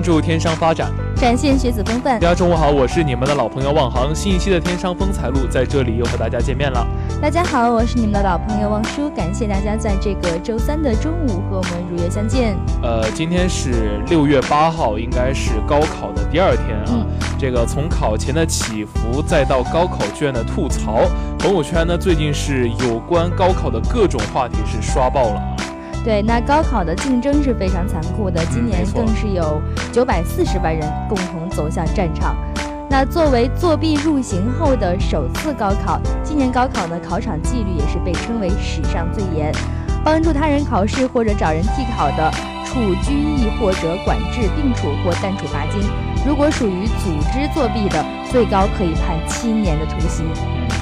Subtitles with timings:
[0.00, 2.18] 关注天商发展，展现学子风范。
[2.18, 4.14] 大家中午好，我是你们的老朋友望航。
[4.14, 6.86] 新一期的天商风采录在这里又和大家见面了。
[7.20, 9.10] 大家好，我是你们的老朋友望叔。
[9.10, 12.56] 感谢大家在这个周三的中午和我们如约相见。
[12.82, 17.04] 呃，今天是六月八号，应该是高考的第二天啊。
[17.38, 21.02] 这个从考前的起伏，再到高考卷的吐槽，
[21.38, 25.49] 朋友圈呢最近是有关高考的各种话题是刷爆了。
[26.02, 29.60] 对，那高考的竞争是非常残酷的，今年更是有
[29.92, 32.34] 九百四十万人共同走向战场。
[32.88, 39.52] 那作为作弊入刑后的首次高考，今年高考呢，考场纪律也是被称为史上最严。
[40.02, 42.32] 帮助他人考试或者找人替考的，
[42.70, 45.82] 处拘役或者管制、并处或单处罚金；
[46.24, 50.24] 如果属于组织作弊的，最高可以判七年的徒刑。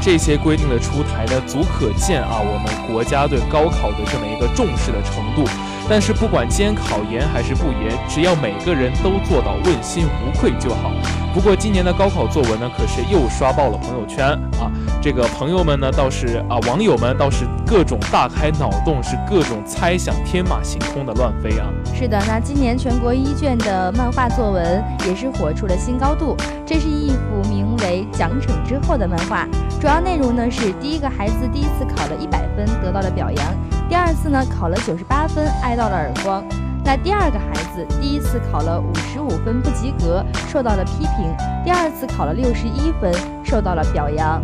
[0.02, 5.48] 这些规定的出台呢，足可见啊，我们国家对高考的这么一个重视的程度。
[5.88, 10.92] 但是不管监考严还是不严，只要每个人都做到问心无愧就好。
[11.32, 14.26] 不过今年的高考作文呢，可是又刷爆了朋友圈
[14.58, 14.72] 啊！
[15.00, 21.68] 这个朋友们呢，倒是啊，网友们倒是各种大开脑洞，是各种猜想，天马行空的乱飞啊！
[21.94, 26.36] 是的，那今年全国一卷的漫画作文也是火出了新高度。
[26.66, 29.46] 这是一幅名为《奖惩之后》的漫画，
[29.80, 33.54] 主要内容呢是第一个孩子第一次考了一百分，得到了表扬。
[33.88, 36.44] 第二次呢，考了九十八分，挨到了耳光。
[36.84, 41.34] 那第二个孩子第一次考了五十五分，不及格，受到了批评。
[41.64, 43.10] 第二次考了六十一分，
[43.42, 44.42] 受到了表扬。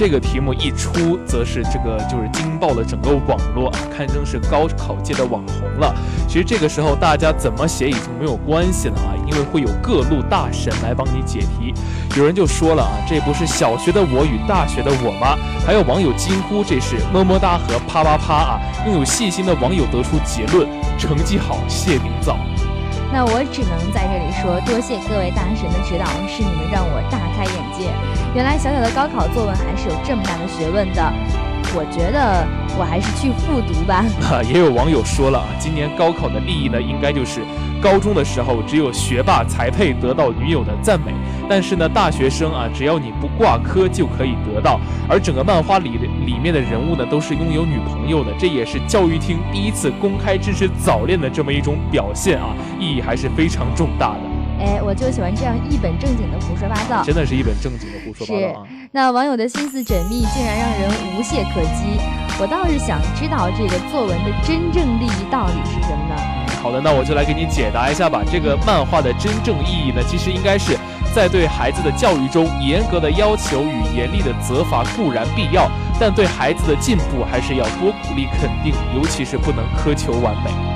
[0.00, 5.94] 这个题目一出，则是这个就是惊爆了整个网络啊，堪称是高考界的网红了。
[6.26, 11.74] 其实这个时候大家怎么写已经没有关系了啊，因为会有各路大神来帮你解题。
[12.16, 15.36] 有人就说了啊，这不是小学的我与大学的我吗？
[15.66, 18.60] 还有网友惊呼这是么么哒和啪啪啪啊。
[18.82, 20.66] 更有细心的网友得出结论：
[20.98, 22.38] 成绩好，谢顶早。
[23.12, 27.90] 那我只能在这里说，多谢各位大神的指导，是你们让我大开眼界。
[28.34, 31.12] 原来小小的高考作文还是有这么大的学问的。
[31.72, 32.46] 我觉得
[32.78, 34.04] 我还是去复读吧。
[34.20, 37.42] 哈， 也有网友说了啊，今年高考的利益呢，应该就是
[37.80, 41.12] 高中的时候只有学霸才配得到女友的赞美，
[41.50, 44.78] 但是呢，大学生啊，只要你不挂科就可以得到。
[45.08, 54.20] 而整个漫画里里面的人物呢，都是拥有女朋友的，这也是教育厅第一次公开支持早恋的这么一种表现啊，意义还是非常重大的。
[54.64, 58.66] 哎，我就喜欢这样一本正经的胡说八道，真的是一本正经的胡说八道啊！
[58.92, 60.88] 那网友的心思缜密，竟然让人
[61.18, 61.98] 无懈可击。
[62.38, 66.14] 我倒是想知道这个作文的真正利益到底是什么呢？
[66.62, 68.22] 好的，那我就来给你解答一下吧。
[68.30, 70.78] 这个漫画的真正意义呢，其实应该是。
[71.14, 75.68] 在对孩子的教育中，严格的要求与严厉的责罚固然必要，
[75.98, 80.69] 但对孩子的进步还是要多鼓励肯定，尤其是不能苛求完美。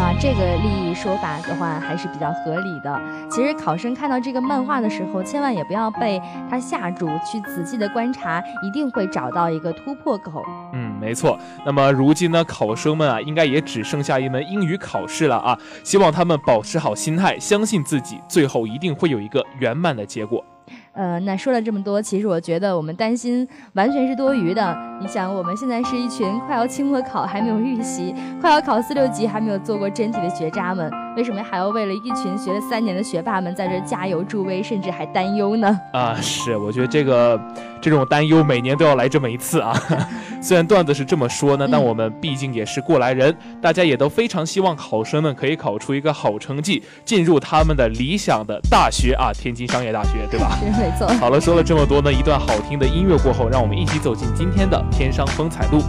[0.00, 3.00] 那这个利益说法的话，还是比较合理的。
[3.28, 10.44] 其实考生看到这个漫画的时候，千万也不要被他吓住，去仔细的观察，一定会找到一个突破口。
[10.72, 10.96] 嗯。
[11.00, 11.36] 没错，
[11.66, 15.58] 那么如今呢，考生们啊，应该也只剩下一门英语考试了啊！
[15.82, 20.44] 希望他们保持好心态，相信自己，最后一定会有一个圆满的结果。
[20.92, 24.76] 呃，那说了这么多，其实我觉得我们担心完全是多余的。
[25.00, 35.80] 你想，我们现在是一群快要期末考还没有预习，快要考四六级还没有做过真题的学渣们，为什么还要为了一群学了三年的学霸们在这加油助威，甚至还担忧呢？
[35.92, 37.40] 啊，是，我觉得这个
[37.80, 39.72] 这种担忧每年都要来这么一次啊。
[40.42, 50.58] 虽然段子是这么说呢，但我们毕竟也是过来人，大家也都非常希望考生们可以考出一个好成绩，进入他们的理想的大学啊，天津商业大学，对吧？
[50.74, 50.87] 是
[51.20, 55.82] 好了，说了这么多呢，一段好听的音乐过后，让我们一起走进今天的天商风采录。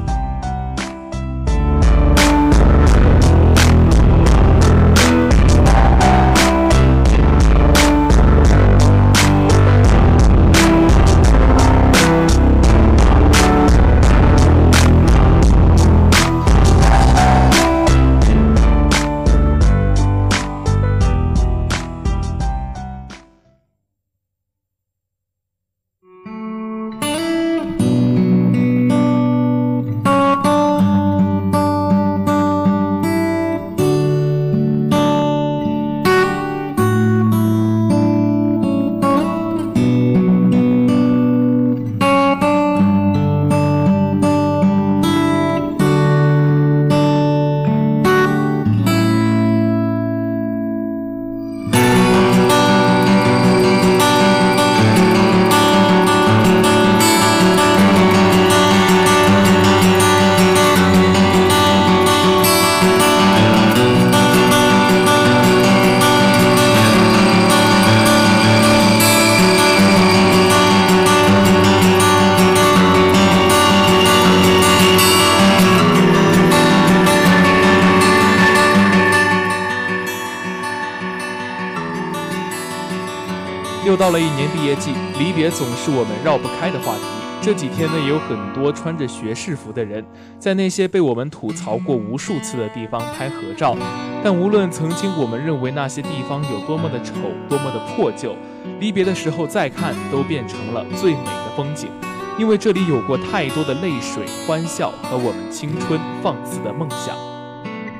[85.49, 87.01] 总是我们绕不开的话题。
[87.41, 90.05] 这几天呢，也有很多穿着学士服的人，
[90.37, 93.77] 在那些被我们吐槽过无数次的地方拍合照。
[94.21, 97.13] 但无论曾经我们认为那些地方有多么的丑，
[97.47, 98.35] 多么的破旧，
[98.81, 101.89] 离别的时候再看，都变成了最美的风景。
[102.37, 107.15] 因为这里有过太多的泪水、欢笑和我们青春放肆的梦想。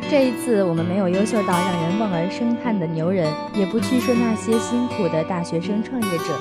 [0.09, 6.39] 这一次，我们没有优秀到让人望而生叹的牛人，也不去说那些辛苦的大学生创业者，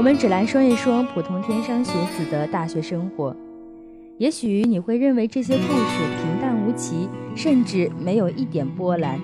[0.00, 3.36] 我们只来说一说普通天商学子的大学生活。
[4.16, 9.20] 也许你会认为这些故事平淡无奇，甚至没有一点波澜，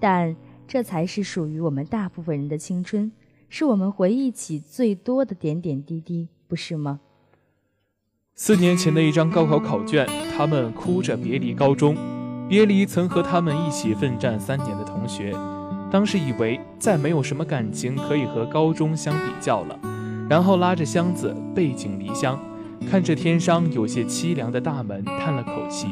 [0.00, 0.34] 但
[0.66, 3.12] 这才是属于我们大部分人的青春，
[3.48, 6.98] 是我们回忆起最多的点点滴滴，不是吗？
[8.34, 11.96] 四年前的一张高考考卷，他们哭着别离高中。
[12.48, 15.32] 别离曾和他们一起奋战三年的同学，
[15.88, 19.78] 当时以为再没有什么感情可以和高中相比较了，
[20.30, 22.38] 然后拉着箱子背井离乡，
[22.88, 25.88] 看着天上有些凄凉的大门，叹了口气，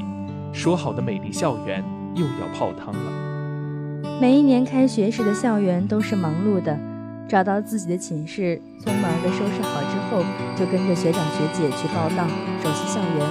[0.53, 1.83] 说好的美丽校园
[2.15, 4.09] 又要泡汤了。
[4.21, 6.79] 每一年开学时的校园都是忙碌的，
[7.29, 10.23] 找到自己的寝室，匆忙地收拾好之后，
[10.55, 12.23] 就跟着学长学姐去报到，
[12.63, 13.27] 熟悉校园，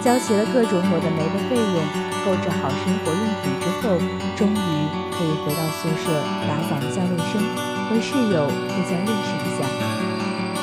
[0.00, 1.82] 交齐了各种有的没的费用，
[2.24, 3.98] 购置好生活用品之后，
[4.36, 4.70] 终于
[5.10, 6.14] 可以回到宿舍
[6.46, 7.42] 打扫一下卫生，
[7.90, 9.89] 和室友互相认识一下，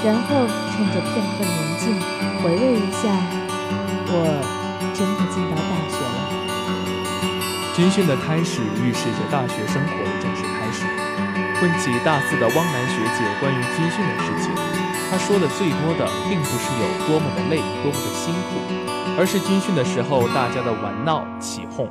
[0.06, 2.00] 然后趁着片刻宁静，
[2.42, 3.10] 回味一下，
[4.10, 4.14] 我
[4.94, 6.18] 真的进到大学了。
[7.76, 10.86] 军训的开始预示着大学生活的正式开始。
[11.60, 14.54] 问起大四的汪楠学姐关于军训的事情，
[15.10, 18.62] 她说的最多的并不是有多么的累、多么的辛苦，
[19.18, 21.90] 而是军训的时候大家的玩闹起哄。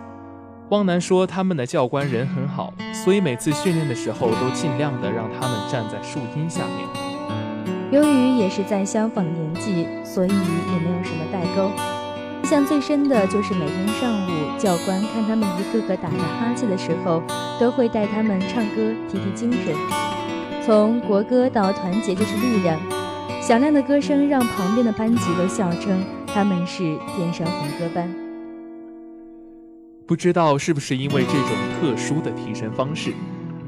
[0.70, 2.72] 汪楠说他们的教官人很好，
[3.04, 7.05] 所以每次训练的时候都尽量的让他们站在树荫下面。
[7.92, 11.70] 由于也是在相仿的年纪，所以也没有什么代沟。
[12.42, 17.22] 印象最深的就是每天上午，教官看他们一个个打着哈欠的时候，
[17.60, 19.74] 都会带他们唱歌提提精神。
[20.64, 22.76] 从国歌到团结就是力量，
[23.40, 26.82] 响亮的歌声让旁边的班级都笑称他们是
[27.14, 28.12] 天山红歌班。
[30.08, 31.50] 不知道是不是因为这种
[31.80, 33.12] 特殊的提神方式，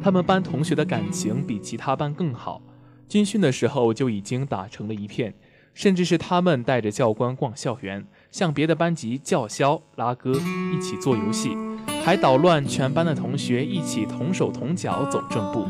[0.02, 2.60] 他们班同学的感情比其他班更好，
[3.08, 5.32] 军训的时候就已经打成了一片，
[5.72, 8.04] 甚至是他们带着教官逛校园。
[8.30, 11.56] 向别的班级叫嚣、拉歌，一起做游戏，
[12.04, 15.64] 还捣乱全班的同学一起同手同脚走正步。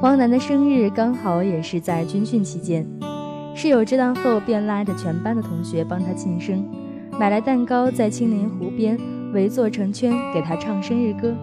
[0.00, 2.86] 汪楠的生日刚好也是在军训期间，
[3.54, 6.66] 室友知道后便拉着全班的同学帮他庆生，
[7.20, 8.98] 买来蛋糕在青年湖边
[9.34, 11.36] 围坐成圈给他唱生日歌。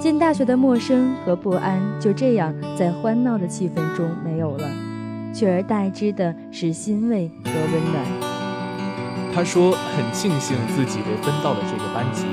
[0.00, 4.68] 进大学的陌生和不安就这样在欢闹的气氛中没有了，
[5.32, 8.04] 取而代之的是欣慰和温暖。
[9.34, 12.24] 他说：“很庆幸自己被分到了这个班级，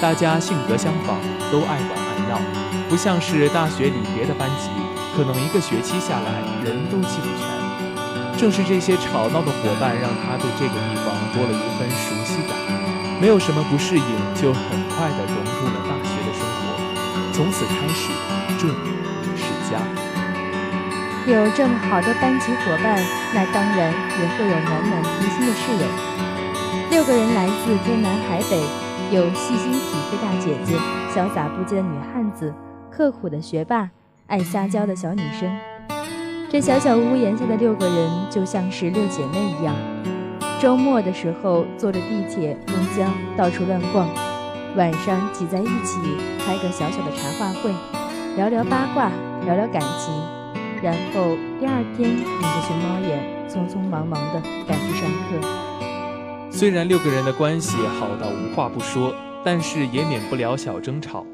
[0.00, 1.16] 大家性格相仿，
[1.52, 2.40] 都爱玩爱闹，
[2.88, 4.68] 不像是大学里别的班级，
[5.14, 8.36] 可能一个学期下来人都记不全。
[8.36, 12.56] 正是这些吵闹的伙伴，让他对这个地方多了一份熟悉感，
[13.20, 14.04] 没有什么不适应，
[14.34, 15.51] 就很快的融。
[17.32, 18.12] 从此开始，
[18.58, 18.68] 这
[19.36, 19.80] 是家。
[21.26, 23.00] 有这么好的班级伙伴，
[23.32, 25.86] 那当然也会有暖暖贴心的室友。”
[26.90, 28.60] 六个人来自天南海北，
[29.10, 30.76] 有细心体贴大姐姐、
[31.14, 32.52] 潇洒不羁的女汉子、
[32.90, 33.88] 刻苦的学霸、
[34.26, 35.50] 爱撒娇的小女生。
[36.50, 39.74] 这小小屋檐下的六个人就像是六姐妹一样。
[40.60, 44.06] 周末的时候坐着地铁、公交到处乱逛，
[44.74, 46.00] 晚上挤在一起
[46.38, 47.70] 开个小小的茶话会，
[48.36, 49.12] 聊聊八卦，
[49.44, 50.14] 聊聊感情，
[50.82, 56.50] 然后第二天拧着熊猫眼，匆匆忙忙地赶去上课。
[56.50, 59.14] 虽然六个人的关系好到无话不说，
[59.44, 61.26] 但是也免不了小争吵。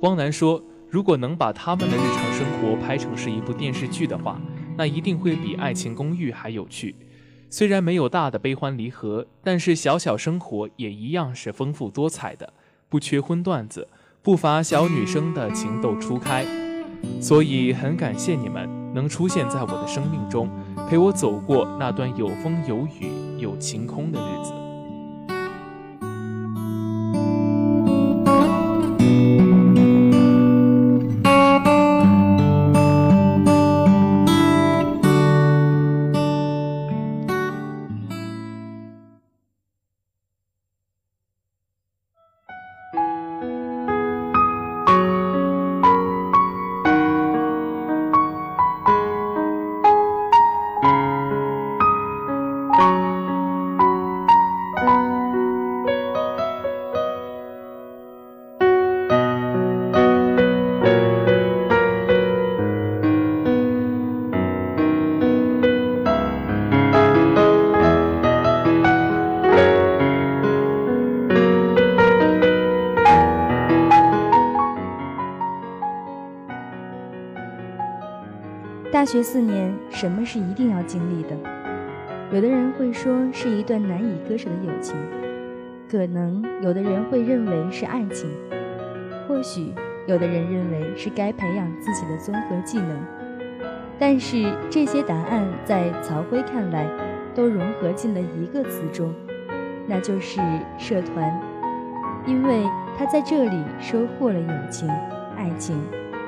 [0.00, 4.40] 汪楠说：“如果能把他们的日常生活拍成是一部电视剧的话，
[4.76, 6.96] 那一定会比《爱情公寓》还有趣。
[7.48, 12.52] 虽然没有大的悲欢离合，但是小小生活也一样是丰富多彩的，
[12.90, 13.88] 不缺荤段子，
[14.20, 16.44] 不乏小女生的情窦初开。
[17.18, 20.50] 所以很感谢你们能出现在我的生命中，
[20.90, 24.52] 陪我走过那段有风有雨有晴空的日子。”
[79.10, 81.36] 学四年，什么是一定要经历的？
[82.30, 84.94] 有的人会说是一段难以割舍的友情，
[85.90, 88.30] 可能有的人会认为是爱情，
[89.26, 89.74] 或许
[90.06, 93.04] 有的人认为是该培养自己的综合技能。
[93.98, 96.86] 但是这些答案在曹辉看来，
[97.34, 99.12] 都融合进了一个词中，
[99.88, 100.40] 那就是
[100.78, 101.36] 社团，
[102.24, 102.62] 因为
[102.96, 104.88] 他在这里收获了友情、
[105.36, 105.76] 爱情，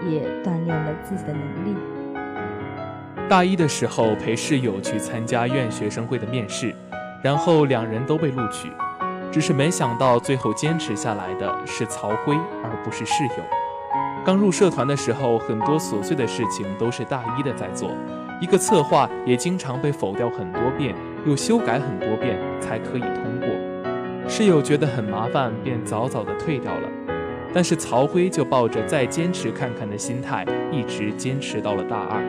[0.05, 1.77] 也锻炼了自己的能力。
[3.33, 6.75] 大一的时候陪室友去参加院学生会的面试，
[7.23, 8.69] 然后两人都被录取，
[9.31, 13.43] 只是没想到最后坚持下来的是曹辉而不是室友。
[14.23, 17.91] 刚入社团的时候，很多琐碎的事情都是大一的在做，
[18.39, 24.29] 一个策划也经常被否掉很多遍，又修改很多遍才可以通过。
[24.29, 26.87] 室友觉得很麻烦，便早早的退掉了。
[27.55, 32.23] 但是曹辉就抱着再坚持看看的心态，一直坚持到了大二。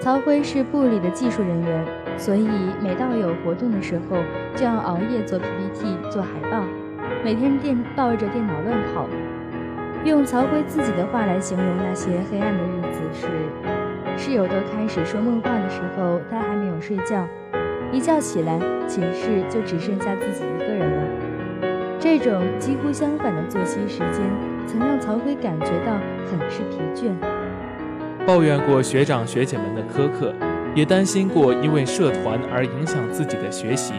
[0.00, 1.84] 曹辉是部里的技术人员，
[2.18, 2.46] 所以
[2.82, 4.16] 每到有活动的时候，
[4.54, 6.62] 就要熬夜做 PPT、做海报，
[7.24, 9.06] 每天电抱着电脑乱跑。
[10.04, 13.26] 用曹辉自己的话来形容那些黑暗的日子是：
[14.18, 17.26] 室友都开始说梦话的时候，他还没有睡觉，
[17.90, 21.02] 一觉起来，寝室就只剩下自己一个人了。
[21.98, 24.20] 这种几乎相反的作息时间，
[24.66, 25.94] 曾让曹辉感觉到
[26.30, 27.14] 很是疲倦。
[28.26, 30.34] 抱怨过学长学姐们的苛刻，
[30.74, 33.92] 也担心过因为社团而影响自己的学习，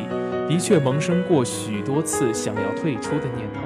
[0.50, 3.62] 的确萌生过许多次想要退出的念头。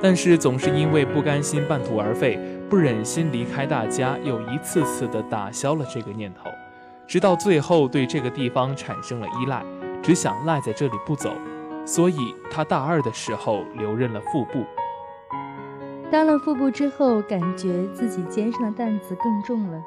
[0.00, 2.38] 但是总是因为不甘心半途而废，
[2.70, 6.48] 不忍心离开大家，又一次次的打消了这个念头，
[7.04, 9.64] 直到最后对这个地方产生了依赖，
[10.00, 11.32] 只想赖在这里不走。
[11.84, 14.64] 所以他大二的时候留任了副部。
[16.10, 19.82] 当了副部之后，感觉自己肩上的担子更重了。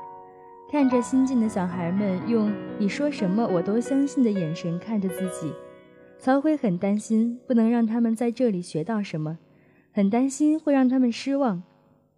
[0.70, 5.52] 看着新进的小孩们用“你说什么我都相信”的眼神看着自己，
[6.20, 9.40] 曹辉很担心不能让他们在这里学到什么。
[9.92, 11.64] 很担心会让他们失望，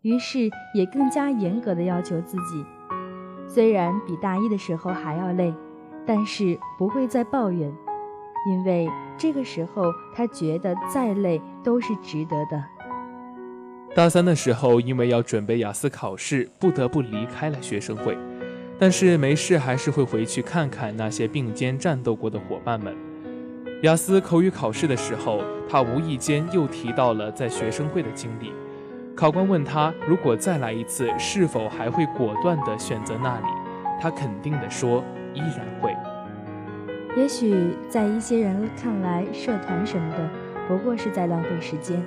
[0.02, 2.64] 于是也更加严格的要求自己。
[3.48, 5.52] 虽然比大一的时候还要累，
[6.06, 7.74] 但是不会再抱怨，
[8.52, 12.64] 因为这个时候他觉得再累都是值得的。
[13.96, 18.18] 大三的时候，因为要准备雅思考试，不得不离开了学生会，
[18.80, 22.96] 但是没事还是会回去看看那些并肩战斗过的伙伴们。
[23.84, 28.52] 雅思口语考试的时候，他无意间又提到了在学生会的经历。
[29.16, 33.46] 考官问他，如果再来一次，是否还会果断地选择那里？
[34.02, 35.04] 他肯定地说，
[35.36, 35.96] 依然会。
[37.16, 40.28] 也许在一些人看来，社团什么的
[40.68, 42.04] 不过是在浪费时间。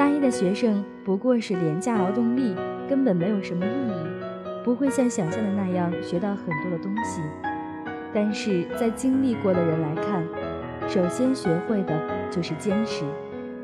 [0.00, 2.56] 大一的学生不过是廉价劳动力，
[2.88, 7.20] 根本没有什么意义，不会像想象的那样学到很多的东西。
[8.10, 10.24] 但是在经历过的人来看，
[10.88, 13.04] 首先学会的就是坚持，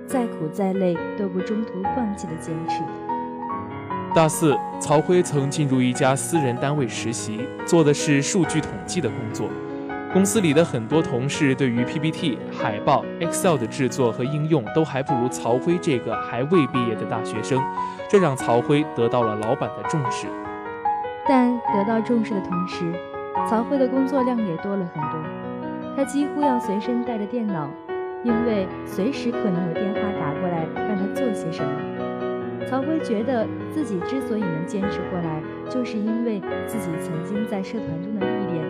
[0.07, 2.83] 再苦再累都不中途放弃的坚持。
[4.15, 9.49] 大四，曹辉曾进入一家私人单位实习，做的是数据统计的工作。
[10.17, 17.63] 公司里的很多同事对于 PPT、海报、Excel 的制作和应用都还不如曹辉这个还未毕业的大学生，
[18.09, 20.27] 这让曹辉得到了老板的重视。
[21.29, 22.91] 但得到重视的同时，
[23.47, 25.21] 曹辉的工作量也多了很多。
[25.95, 27.69] 他几乎要随身带着电脑，
[28.25, 32.67] 因为随时可能有电话打过来让他做些什么。
[32.67, 38.65] 曹辉觉得自己之所以能坚持过来，就是因为自己曾经在社团中的历练，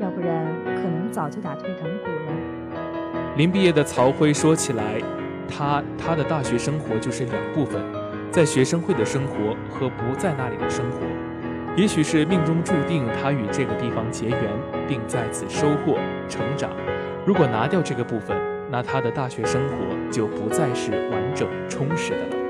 [0.00, 0.46] 要不然
[0.84, 3.34] 可能早就打退堂鼓了。
[3.38, 5.00] 临毕业的曹辉说起来，
[5.48, 7.82] 他他的大学生活就是两部分，
[8.30, 10.98] 在学生会的生活和不在那里的生活。
[11.74, 14.38] 也许是命中注定，他与这个地方结缘，
[14.86, 16.70] 并在此收获成长。
[17.24, 18.36] 如果拿掉这个部分，
[18.70, 22.43] 那他的大学生活就不再是完整充实的了。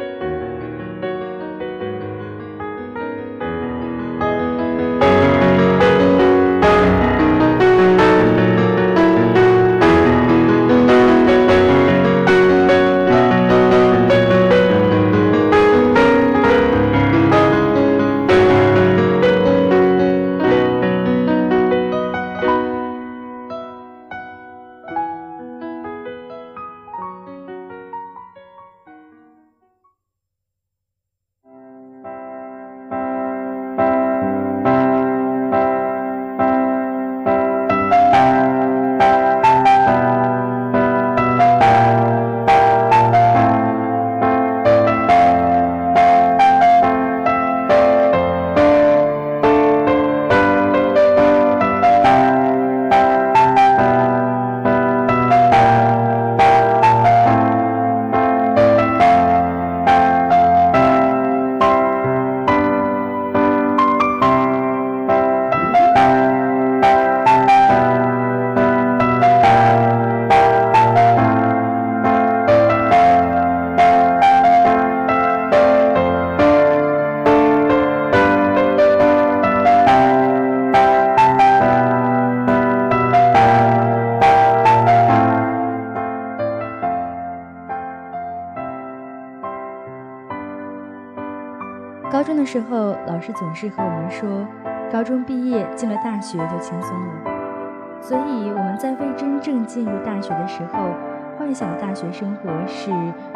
[92.54, 94.46] 时候，老师总是和我们说，
[94.92, 97.08] 高中毕业进了大学就轻松了。
[98.00, 100.90] 所以我们在未真正进入大学的时候，
[101.36, 102.92] 幻想大学生活是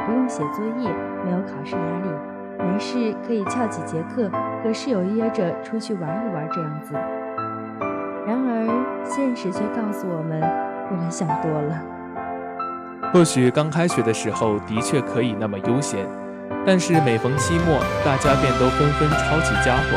[0.06, 0.88] 不用写作业，
[1.24, 2.08] 没有考试压力，
[2.60, 4.30] 没事可以翘几节课，
[4.62, 6.94] 和室友约着出去玩一玩这样子。
[8.24, 10.40] 然而现实却告诉我们，
[10.92, 11.82] 我们想多了。
[13.12, 16.06] 或许刚开学的时候的确可以那么悠闲，
[16.68, 19.96] 但是每逢期末，大家便都纷纷抄起家伙，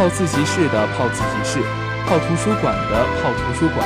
[0.00, 1.60] 泡自习室的泡自习室，
[2.08, 3.84] 泡图书馆的泡图书馆。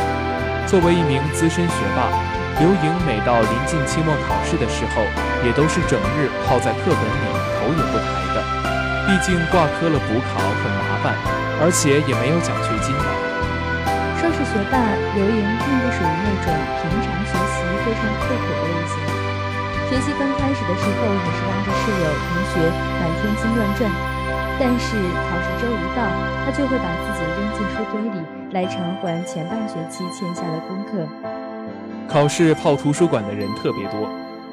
[0.62, 2.06] 作为一名资深学霸，
[2.62, 5.02] 刘莹每到临近期末考试的时候，
[5.42, 7.26] 也都是整日泡在课本里，
[7.58, 8.38] 头也不抬的。
[9.10, 11.18] 毕竟挂科了补考很麻烦，
[11.58, 12.94] 而且也没有奖学金。
[14.22, 14.78] 说是学霸，
[15.18, 19.09] 刘莹并不属于那种平常学习非常刻苦的类型。
[19.90, 22.62] 学习刚开始的时候，也是拉着室友同学
[23.00, 23.90] 满天星乱转，
[24.56, 24.94] 但是
[25.26, 26.06] 考试周一到，
[26.44, 28.24] 他就会把自己扔进书堆里。
[28.52, 31.04] 来偿还前半学期欠下的功课。
[32.08, 34.08] 考试泡图书馆的人特别多，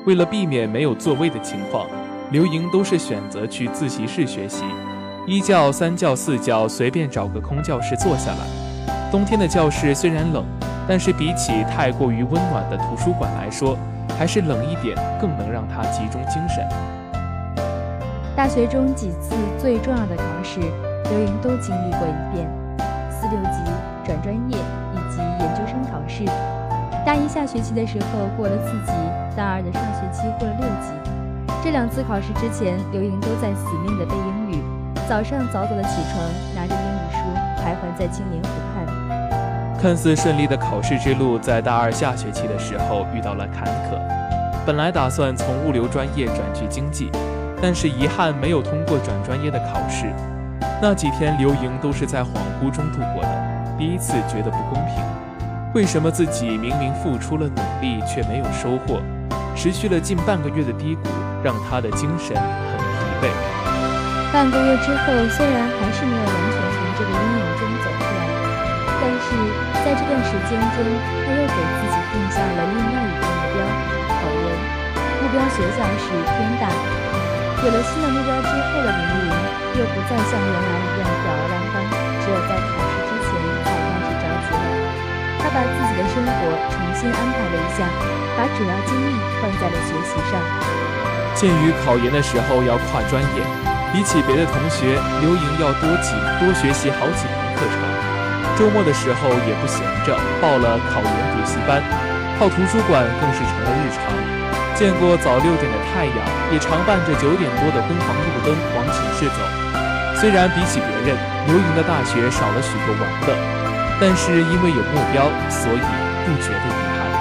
[0.06, 1.86] 为了避免没有座位的情况，
[2.32, 4.64] 刘莹都是选择去自习室学习，
[5.28, 9.12] 一教、三教、四教，随便找个空教室坐下来。
[9.12, 10.44] 冬天的教室虽然冷，
[10.88, 13.78] 但是比起太过于温暖的图书馆来说，
[14.18, 16.68] 还是冷一点更能让他集中精神。
[18.36, 22.48] 大学中几次最重要的考试，刘莹都经历过一遍。
[23.10, 23.60] 四六级
[24.06, 26.24] 转专业以及研究生考试，
[27.06, 28.94] 大一下学期的时候过了四级，
[29.36, 30.92] 大二的上学期过了六级。
[31.64, 34.64] 这两次考试之前，刘莹都在死命的背英语，
[35.10, 36.24] 早上早早的起床，
[36.56, 37.18] 拿着英语书
[37.58, 38.97] 徘徊在青年湖畔。
[39.80, 43.98] 看似顺利的考试之路，在大二下学期的时候遇到了坎坷。
[44.66, 47.12] 本来打算从物流专业转去经济，
[47.62, 50.08] 但是遗憾没有通过转专业的考试。
[50.82, 52.28] 那几天，刘莹都是在恍
[52.60, 53.30] 惚中度过的。
[53.78, 54.96] 第一次觉得不公平，
[55.76, 59.00] 为什么自己明明付出了努力却没有收获？
[59.56, 61.10] 持续了近半个月的低谷，
[61.44, 63.30] 让她的精神很疲惫。
[64.34, 66.47] 半个月之后，虽然还是没有
[70.18, 70.82] 在这段时间中，
[71.22, 73.62] 他又给自己定下了另外一个目标——
[74.10, 74.50] 考研。
[75.22, 76.66] 目标学校是天大。
[77.62, 79.30] 有了新的目标之后的林林，
[79.78, 81.78] 又不再像原来一样吊儿郎当，
[82.18, 83.30] 只有在考试之前
[83.62, 84.66] 才开始着急了。
[85.38, 87.86] 他把自己的生活重新安排了一下，
[88.34, 90.42] 把主要精力放在了学习上。
[91.36, 93.46] 鉴于考研的时候要跨专业，
[93.94, 97.97] 比起别的同学，刘莹要多几多学习好几门课程。
[98.58, 101.78] 周末的时候也不闲着，报了考研补习班，
[102.42, 104.02] 泡图书馆更是成了日常。
[104.74, 109.46] 见过早六点的太阳，也常伴着九点多的昏黄路灯往寝室走。
[110.18, 111.14] 虽然比起别人，
[111.46, 113.38] 刘莹的大学少了许多玩乐，
[114.02, 115.86] 但是因为有目标，所以
[116.26, 117.14] 不觉得遗憾。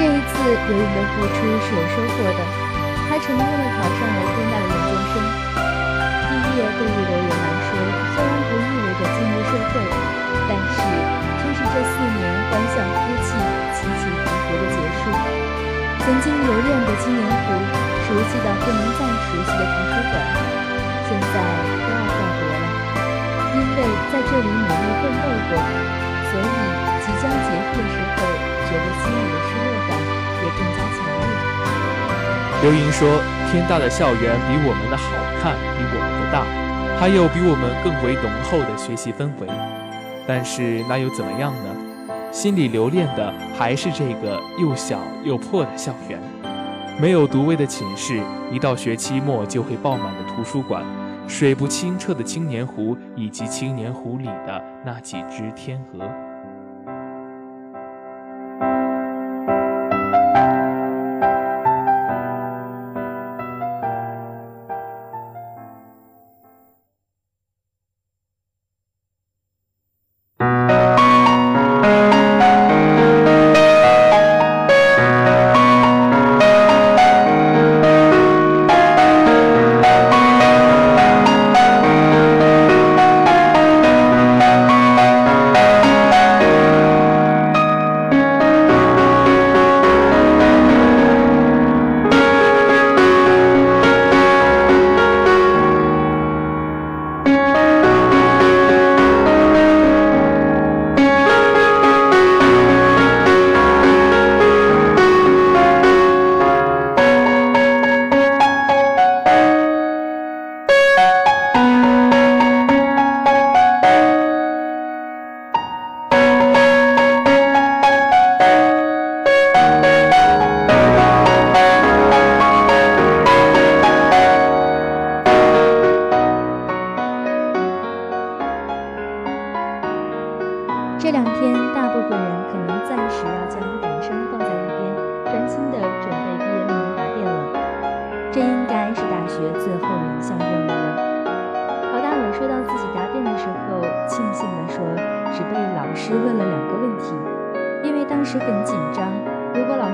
[0.00, 2.40] 这一次，刘莹的付出是有收获的，
[3.04, 5.20] 她成功的考上了天大的研究生。
[6.24, 7.76] 毕业对于刘莹来说，
[8.16, 9.76] 虽然不意味着进入社会，
[10.48, 13.36] 但是却是这四年欢笑哭泣、
[13.76, 15.12] 起起伏伏的结束。
[16.00, 17.52] 曾经留恋的青年湖，
[18.08, 20.16] 熟悉的不能再熟悉的图书馆，
[21.04, 21.36] 现在
[21.68, 22.64] 都要告别了。
[23.52, 25.60] 因为在这里努力奋斗过，
[26.32, 26.48] 所以
[27.04, 28.24] 即将结束的时候，
[28.64, 29.90] 觉得心里的失落感
[30.40, 31.28] 也更加强烈。
[32.62, 33.20] 刘莹说
[33.52, 36.42] ：“天大的校园比我们的好看，比我们的大，
[36.98, 39.46] 还有比我们更为浓厚的学习氛围。
[40.28, 41.74] 但是那又怎么样呢？”
[42.30, 46.20] 心里留恋的还是这个又小又破的校园，
[47.00, 50.84] 没有独卫的寝室，一到学期末就会爆满的图书馆，
[51.26, 56.27] 水不清澈的青年湖，以及青年湖里的那几只天鹅。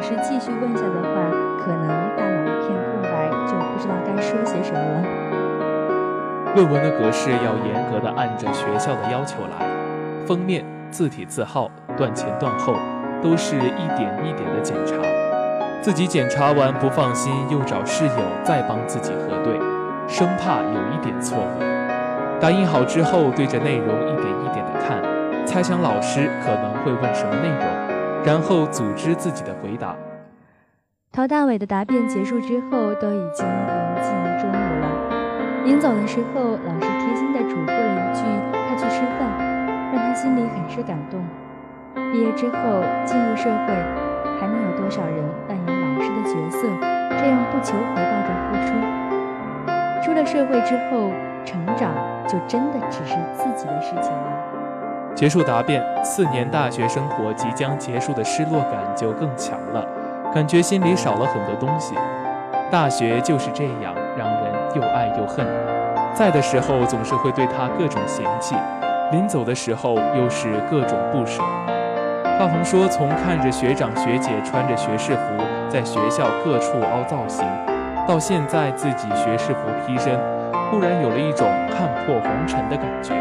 [0.04, 1.30] 是继续问下的话，
[1.64, 6.54] 可能大脑一片空白，就不知道该说些什么了。
[6.54, 9.66] 论文的格式要严格的按着学校的要求来，
[10.26, 12.74] 封面、字体字号、断前断后，
[13.22, 14.94] 都是一点一点的检查。
[15.80, 19.58] 自己检查完不放心，又找室友再帮自己核对，
[20.06, 22.38] 生怕有一点错误。
[22.38, 25.02] 打印好之后，对着内容一点一点的看，
[25.46, 27.64] 猜想老师可能会问什么内容，
[28.24, 29.94] 然后组织自己的回答。
[31.12, 35.64] 陶大伟的答辩结束之后，都已经临近中午了。
[35.64, 38.22] 临走的时候，老师贴心地嘱咐了一句
[38.66, 39.28] ：“他去吃饭”，
[39.92, 41.22] 让他心里很是感动。
[42.12, 43.74] 毕业之后进入社会，
[44.40, 46.66] 还能有多少人扮演老师的角色，
[47.18, 48.72] 这样不求回报的付出？
[50.02, 51.12] 出了社会之后，
[51.44, 51.92] 成长。
[52.26, 54.53] 就真的只是自己的事情了。
[55.14, 59.87] 结束答辩，四年大学生活即将结束的失落感就更强了，
[60.35, 61.94] 感觉心里少了很多东西。
[62.68, 65.46] 大学就是这样，让人又爱又恨。
[66.14, 68.57] 在的时候总是会对他各种嫌弃，
[69.12, 71.40] 临走的时候又是各种不舍。
[72.37, 75.20] 大鹏说：“从看着学长学姐穿着学士服
[75.68, 77.46] 在学校各处凹造型，
[78.09, 80.18] 到现在自己学士服披身。”
[80.70, 83.12] 忽然有了一种看破红尘的感觉，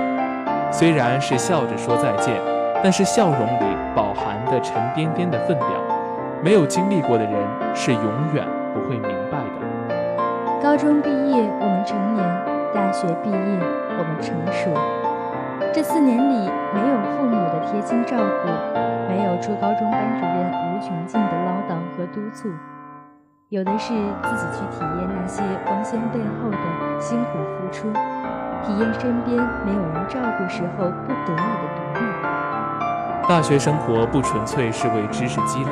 [0.74, 2.42] 虽然是笑着说再见，
[2.84, 5.70] 但是笑容里饱含的沉甸甸的分量，
[6.44, 7.34] 没有经历过的人
[7.76, 10.62] 是永远不会明白的。
[10.64, 12.26] 高中毕业，我们成年；
[12.74, 14.72] 大学毕业，我们成熟。
[15.72, 18.50] 这四年里，没有父母的贴心照顾，
[19.08, 22.50] 没有初高中班主任无穷尽的唠叨和督促。
[23.50, 26.58] 有的是自己去体验那些光鲜背后的
[27.00, 27.88] 辛苦付出，
[28.65, 33.28] 体验身边没有人照顾时候不得已的独立。
[33.28, 35.69] 大学生活不纯粹是为知识积累，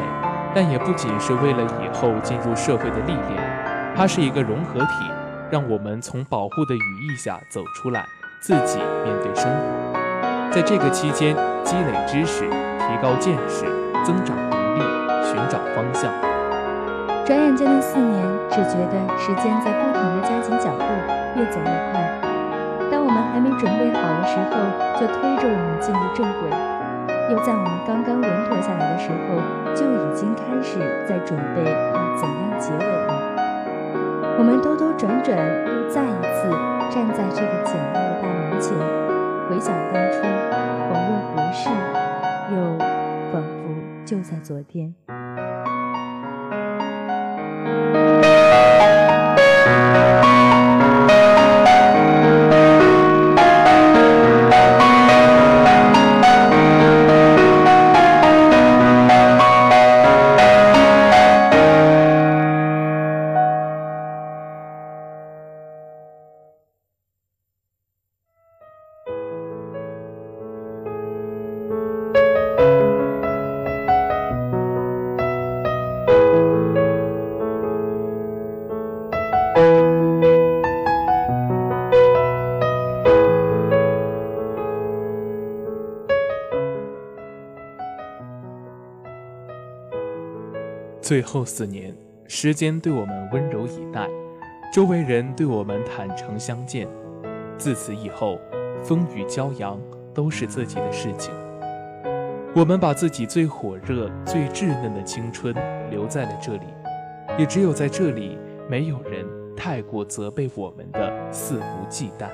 [0.53, 5.09] 但也不仅是为了以后进入社会的历练，它是一个融合体，
[5.49, 8.05] 让我们从保护的羽翼下走出来，
[8.41, 9.99] 自己面对生活。
[10.51, 13.63] 在这个期间，积累知识，提高见识，
[14.03, 14.81] 增长独立，
[15.23, 16.11] 寻找方向。
[17.25, 20.83] 转眼间的四年，只觉得时间在不停的加紧脚步，
[21.39, 22.00] 越走越快。
[23.61, 26.49] 准备好的时候，就推着我们进入正轨；
[27.29, 29.37] 又在我们刚刚稳妥下来的时候，
[29.75, 33.13] 就已经开始在准备要怎样结尾了。
[34.39, 36.49] 我们兜兜转转，又再一次
[36.89, 38.73] 站在这个简陋的大门前，
[39.47, 40.17] 回想当初，
[40.89, 41.69] 恍若隔世，
[42.49, 42.79] 又
[43.31, 43.69] 仿佛
[44.03, 44.95] 就在昨天。
[91.21, 91.95] 最后四年，
[92.27, 94.09] 时间对我们温柔以待，
[94.73, 96.87] 周围人对我们坦诚相见。
[97.59, 98.39] 自此以后，
[98.81, 99.79] 风雨骄阳
[100.15, 101.31] 都是自己的事情。
[102.55, 105.53] 我们把自己最火热、最稚嫩的青春
[105.91, 106.65] 留在了这里，
[107.37, 108.35] 也只有在这里，
[108.67, 109.23] 没有人
[109.55, 112.31] 太过责备我们的肆无忌惮。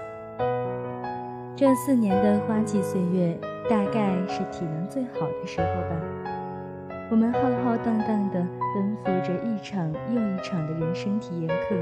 [1.58, 3.38] 这四年的花季岁月，
[3.70, 6.37] 大概是体能最好的时候吧。
[7.10, 11.76] 我们浩浩荡荡地奔赴着一场又一场的人生体验课，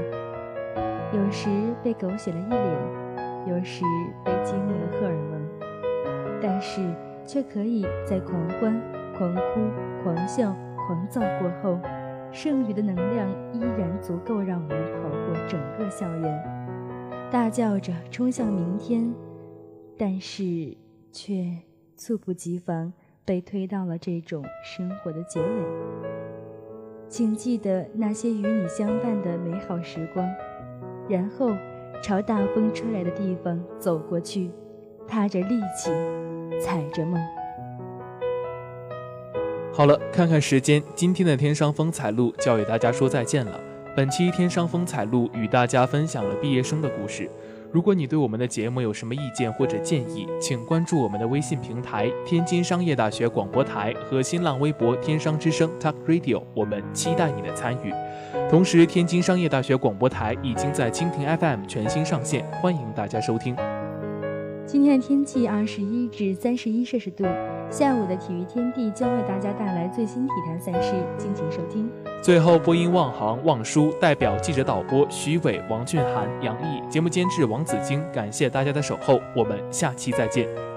[1.12, 1.48] 有时
[1.82, 3.84] 被狗血了一脸，有时
[4.24, 6.80] 被激怒了荷尔蒙，但是
[7.26, 8.80] 却可以在狂欢、
[9.18, 10.54] 狂哭、狂笑、
[10.86, 11.76] 狂躁过后，
[12.30, 19.12] 剩余的能量依然足够让我们跑过整个校园，大叫着冲向明天，
[19.98, 20.76] 但是
[21.10, 21.46] 却
[21.96, 22.92] 猝不及防。
[23.26, 25.46] 被推到了这种生活的结尾，
[27.08, 30.24] 请记得那些与你相伴的美好时光，
[31.08, 31.50] 然后
[32.00, 34.52] 朝大风吹来的地方走过去，
[35.08, 35.90] 踏着力气，
[36.60, 37.20] 踩着梦。
[39.72, 43.60] 好了，看看时间，今天的天上风采录就要与大家说再见了。
[43.96, 47.28] 本期天商风采录与大家分享了毕业生的故事。
[47.72, 57.92] 如果你对我们的节目有什么意见或者建议，请关注我们的微信平台“天津商业大学广播台”和新浪微博“天商之声 Talk Radio”，我们期待你的参与。
[58.48, 63.54] 同时，天津商业大学广播台已经在蜻蜓 FM 全新上线，欢迎大家收听。
[64.64, 67.24] 今天的天气二十一至三十一摄氏度，
[67.70, 71.90] 下午的体育天地将为大家带来最新体坛赛事，敬请收听。
[72.26, 80.75] 最后，播音望行、望叔代表记者导播徐伟、王俊涵、杨毅，节目监制王子晶，感谢大家的守候，我们下期再见。